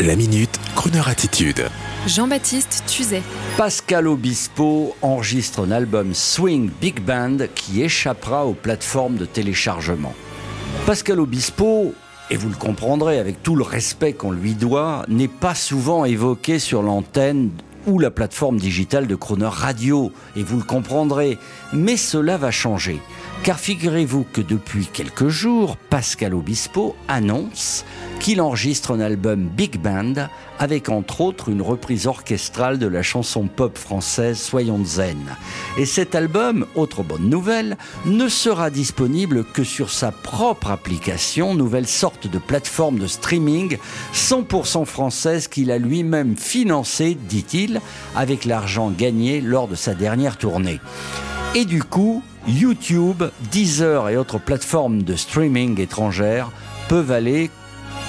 La 0.00 0.14
minute, 0.14 0.60
Kroneur 0.74 1.08
attitude. 1.08 1.70
Jean-Baptiste 2.06 2.84
Tuzet. 2.86 3.22
Pascal 3.56 4.06
Obispo 4.06 4.94
enregistre 5.00 5.66
un 5.66 5.70
album 5.70 6.12
Swing 6.12 6.68
Big 6.82 7.00
Band 7.00 7.38
qui 7.54 7.80
échappera 7.80 8.44
aux 8.44 8.52
plateformes 8.52 9.16
de 9.16 9.24
téléchargement. 9.24 10.12
Pascal 10.84 11.18
Obispo, 11.18 11.94
et 12.28 12.36
vous 12.36 12.50
le 12.50 12.56
comprendrez 12.56 13.18
avec 13.18 13.42
tout 13.42 13.56
le 13.56 13.64
respect 13.64 14.12
qu'on 14.12 14.32
lui 14.32 14.52
doit, 14.52 15.06
n'est 15.08 15.28
pas 15.28 15.54
souvent 15.54 16.04
évoqué 16.04 16.58
sur 16.58 16.82
l'antenne 16.82 17.48
ou 17.86 17.98
la 17.98 18.10
plateforme 18.10 18.58
digitale 18.58 19.06
de 19.06 19.14
Croner 19.14 19.48
Radio, 19.50 20.12
et 20.36 20.42
vous 20.42 20.58
le 20.58 20.64
comprendrez. 20.64 21.38
Mais 21.72 21.96
cela 21.96 22.36
va 22.36 22.50
changer. 22.50 23.00
Car 23.42 23.58
figurez-vous 23.58 24.26
que 24.32 24.40
depuis 24.40 24.86
quelques 24.86 25.28
jours, 25.28 25.76
Pascal 25.76 26.34
Obispo 26.34 26.96
annonce 27.08 27.84
qu'il 28.20 28.40
enregistre 28.40 28.92
un 28.92 29.00
album 29.00 29.46
Big 29.46 29.78
Band 29.78 30.28
avec 30.58 30.88
entre 30.88 31.20
autres 31.20 31.48
une 31.48 31.62
reprise 31.62 32.06
orchestrale 32.06 32.78
de 32.78 32.86
la 32.86 33.02
chanson 33.02 33.46
pop 33.46 33.76
française 33.76 34.38
Soyons 34.38 34.84
zen. 34.84 35.18
Et 35.78 35.86
cet 35.86 36.14
album, 36.14 36.66
autre 36.74 37.02
bonne 37.02 37.28
nouvelle, 37.28 37.76
ne 38.04 38.28
sera 38.28 38.70
disponible 38.70 39.44
que 39.44 39.64
sur 39.64 39.90
sa 39.90 40.12
propre 40.12 40.70
application, 40.70 41.54
nouvelle 41.54 41.86
sorte 41.86 42.26
de 42.26 42.38
plateforme 42.38 42.98
de 42.98 43.06
streaming 43.06 43.78
100% 44.14 44.84
française 44.86 45.48
qu'il 45.48 45.70
a 45.70 45.78
lui-même 45.78 46.36
financée, 46.36 47.16
dit-il, 47.28 47.75
avec 48.14 48.44
l'argent 48.44 48.90
gagné 48.90 49.40
lors 49.40 49.68
de 49.68 49.74
sa 49.74 49.94
dernière 49.94 50.36
tournée. 50.36 50.80
Et 51.54 51.64
du 51.64 51.82
coup, 51.82 52.22
YouTube, 52.46 53.24
Deezer 53.50 54.08
et 54.08 54.16
autres 54.16 54.38
plateformes 54.38 55.02
de 55.02 55.16
streaming 55.16 55.80
étrangères 55.80 56.50
peuvent 56.88 57.10
aller, 57.10 57.50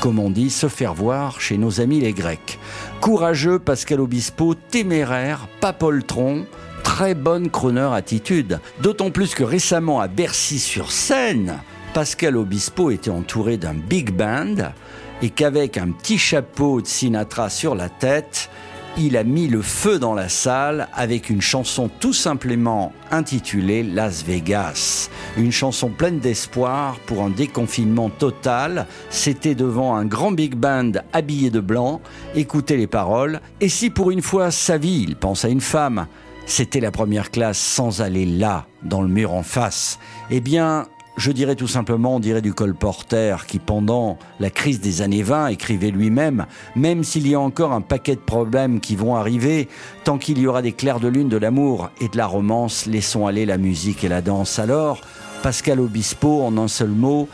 comme 0.00 0.18
on 0.18 0.30
dit, 0.30 0.50
se 0.50 0.68
faire 0.68 0.94
voir 0.94 1.40
chez 1.40 1.58
nos 1.58 1.80
amis 1.80 2.00
les 2.00 2.12
Grecs. 2.12 2.58
Courageux 3.00 3.58
Pascal 3.58 4.00
Obispo, 4.00 4.54
téméraire, 4.54 5.48
pas 5.60 5.72
poltron, 5.72 6.46
très 6.82 7.14
bonne 7.14 7.50
chroneur 7.50 7.92
attitude. 7.92 8.60
D'autant 8.80 9.10
plus 9.10 9.34
que 9.34 9.44
récemment 9.44 10.00
à 10.00 10.08
Bercy-sur-Seine, 10.08 11.58
Pascal 11.94 12.36
Obispo 12.36 12.90
était 12.90 13.10
entouré 13.10 13.56
d'un 13.56 13.74
big 13.74 14.12
band 14.12 14.72
et 15.20 15.30
qu'avec 15.30 15.78
un 15.78 15.90
petit 15.90 16.18
chapeau 16.18 16.80
de 16.80 16.86
Sinatra 16.86 17.50
sur 17.50 17.74
la 17.74 17.88
tête, 17.88 18.50
il 18.98 19.16
a 19.16 19.24
mis 19.24 19.48
le 19.48 19.62
feu 19.62 19.98
dans 19.98 20.14
la 20.14 20.28
salle 20.28 20.88
avec 20.94 21.30
une 21.30 21.40
chanson 21.40 21.90
tout 22.00 22.12
simplement 22.12 22.92
intitulée 23.10 23.82
Las 23.82 24.24
Vegas. 24.24 25.08
Une 25.36 25.52
chanson 25.52 25.88
pleine 25.88 26.18
d'espoir 26.18 26.98
pour 27.06 27.22
un 27.22 27.30
déconfinement 27.30 28.10
total. 28.10 28.86
C'était 29.10 29.54
devant 29.54 29.94
un 29.96 30.04
grand 30.04 30.32
big 30.32 30.54
band 30.54 30.92
habillé 31.12 31.50
de 31.50 31.60
blanc. 31.60 32.00
Écoutez 32.34 32.76
les 32.76 32.86
paroles. 32.86 33.40
Et 33.60 33.68
si 33.68 33.90
pour 33.90 34.10
une 34.10 34.22
fois 34.22 34.50
sa 34.50 34.78
vie, 34.78 35.04
il 35.08 35.16
pense 35.16 35.44
à 35.44 35.48
une 35.48 35.60
femme, 35.60 36.06
c'était 36.46 36.80
la 36.80 36.90
première 36.90 37.30
classe 37.30 37.58
sans 37.58 38.02
aller 38.02 38.26
là, 38.26 38.66
dans 38.82 39.00
le 39.00 39.08
mur 39.08 39.32
en 39.32 39.42
face, 39.42 39.98
eh 40.30 40.40
bien, 40.40 40.86
je 41.16 41.30
dirais 41.30 41.56
tout 41.56 41.68
simplement, 41.68 42.16
on 42.16 42.20
dirait 42.20 42.40
du 42.40 42.54
colporteur 42.54 43.46
qui, 43.46 43.58
pendant 43.58 44.18
la 44.40 44.50
crise 44.50 44.80
des 44.80 45.02
années 45.02 45.22
20, 45.22 45.48
écrivait 45.48 45.90
lui-même, 45.90 46.46
même 46.74 47.04
s'il 47.04 47.28
y 47.28 47.34
a 47.34 47.40
encore 47.40 47.72
un 47.72 47.82
paquet 47.82 48.14
de 48.14 48.20
problèmes 48.20 48.80
qui 48.80 48.96
vont 48.96 49.14
arriver, 49.14 49.68
tant 50.04 50.18
qu'il 50.18 50.38
y 50.38 50.46
aura 50.46 50.62
des 50.62 50.72
clairs 50.72 51.00
de 51.00 51.08
lune 51.08 51.28
de 51.28 51.36
l'amour 51.36 51.90
et 52.00 52.08
de 52.08 52.16
la 52.16 52.26
romance, 52.26 52.86
laissons 52.86 53.26
aller 53.26 53.44
la 53.44 53.58
musique 53.58 54.04
et 54.04 54.08
la 54.08 54.22
danse. 54.22 54.58
Alors, 54.58 55.00
Pascal 55.42 55.80
Obispo, 55.80 56.42
en 56.42 56.56
un 56.56 56.68
seul 56.68 56.90
mot, 56.90 57.28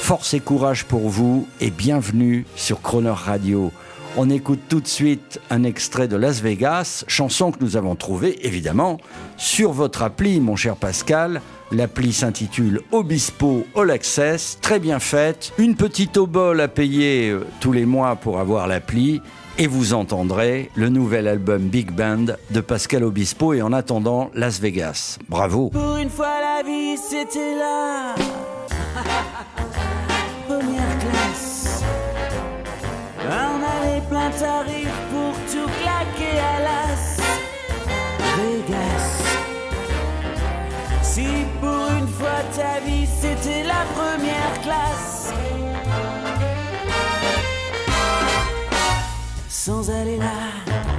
force 0.00 0.34
et 0.34 0.40
courage 0.40 0.84
pour 0.84 1.08
vous 1.08 1.48
et 1.60 1.70
bienvenue 1.70 2.46
sur 2.54 2.80
Croner 2.80 3.14
Radio. 3.14 3.72
On 4.16 4.30
écoute 4.30 4.60
tout 4.68 4.80
de 4.80 4.86
suite 4.86 5.40
un 5.50 5.64
extrait 5.64 6.06
de 6.06 6.16
Las 6.16 6.40
Vegas, 6.40 7.04
chanson 7.08 7.50
que 7.50 7.58
nous 7.60 7.76
avons 7.76 7.96
trouvée 7.96 8.46
évidemment 8.46 8.98
sur 9.36 9.72
votre 9.72 10.02
appli, 10.02 10.38
mon 10.38 10.54
cher 10.54 10.76
Pascal. 10.76 11.40
L'appli 11.72 12.12
s'intitule 12.12 12.82
Obispo 12.92 13.66
All 13.74 13.90
Access, 13.90 14.58
très 14.60 14.78
bien 14.78 15.00
faite. 15.00 15.52
Une 15.58 15.74
petite 15.74 16.16
obole 16.16 16.60
à 16.60 16.68
payer 16.68 17.30
euh, 17.30 17.44
tous 17.58 17.72
les 17.72 17.86
mois 17.86 18.14
pour 18.14 18.38
avoir 18.38 18.68
l'appli. 18.68 19.20
Et 19.58 19.66
vous 19.66 19.94
entendrez 19.94 20.70
le 20.76 20.90
nouvel 20.90 21.26
album 21.26 21.62
Big 21.62 21.90
Band 21.90 22.26
de 22.50 22.60
Pascal 22.60 23.02
Obispo 23.02 23.52
et 23.52 23.62
en 23.62 23.72
attendant 23.72 24.30
Las 24.34 24.60
Vegas. 24.60 25.18
Bravo. 25.28 25.70
Pour 25.70 25.96
une 25.96 26.10
fois 26.10 26.36
la 26.40 26.62
vie 26.62 26.96
c'était 26.96 27.56
là. 27.56 28.14
C'était 43.44 43.62
la 43.64 43.84
première 43.94 44.60
classe. 44.62 45.32
Sans 49.48 49.90
aller 49.90 50.16
là, 50.16 50.93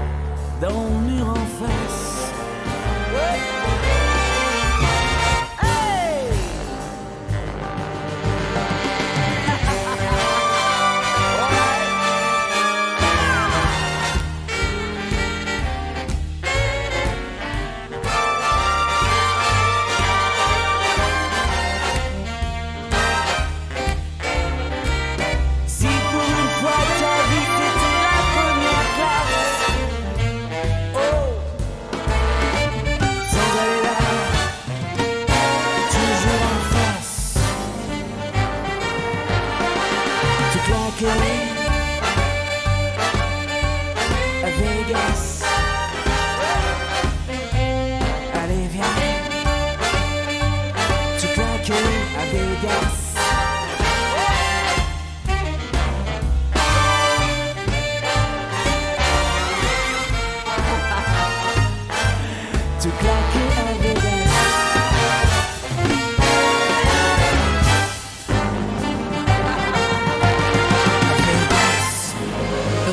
okay. 40.97 41.54